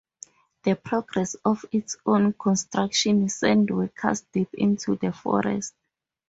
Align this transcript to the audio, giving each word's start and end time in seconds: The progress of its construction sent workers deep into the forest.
The 0.63 0.75
progress 0.75 1.35
of 1.45 1.63
its 1.71 1.93
construction 2.03 3.29
sent 3.29 3.69
workers 3.69 4.25
deep 4.33 4.49
into 4.55 4.95
the 4.95 5.11
forest. 5.13 5.75